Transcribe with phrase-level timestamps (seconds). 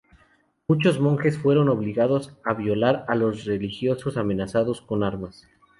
[0.67, 5.47] Muchos monjes fueron obligados a violar los votos religiosos amenazados con armas.